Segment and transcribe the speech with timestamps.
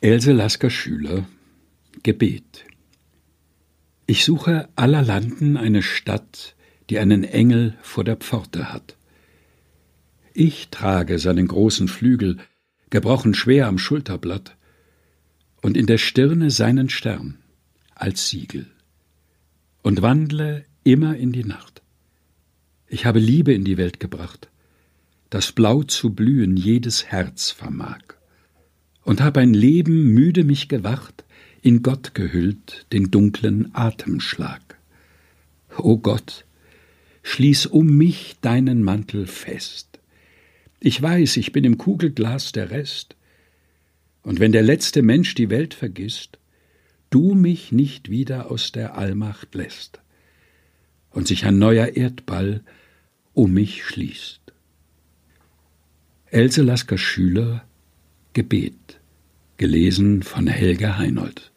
[0.00, 1.26] Else Lasker Schüler
[2.04, 2.64] Gebet
[4.06, 6.54] Ich suche aller Landen eine Stadt,
[6.88, 8.96] die einen Engel vor der Pforte hat.
[10.34, 12.36] Ich trage seinen großen Flügel,
[12.90, 14.56] gebrochen schwer am Schulterblatt,
[15.62, 17.38] und in der Stirne seinen Stern
[17.96, 18.70] als Siegel,
[19.82, 21.82] und wandle immer in die Nacht.
[22.86, 24.48] Ich habe Liebe in die Welt gebracht,
[25.28, 28.17] das Blau zu blühen jedes Herz vermag
[29.08, 31.24] und hab ein Leben müde mich gewacht,
[31.62, 34.76] in Gott gehüllt, den dunklen Atemschlag.
[35.78, 36.44] O Gott,
[37.22, 39.98] schließ um mich deinen Mantel fest.
[40.78, 43.16] Ich weiß, ich bin im Kugelglas der Rest,
[44.24, 46.38] und wenn der letzte Mensch die Welt vergisst,
[47.08, 50.00] du mich nicht wieder aus der Allmacht lässt
[51.08, 52.62] und sich ein neuer Erdball
[53.32, 54.42] um mich schließt.
[56.26, 57.67] Else Lasker Schüler
[58.38, 59.00] Gebet
[59.56, 61.50] Gelesen von Helga Heinold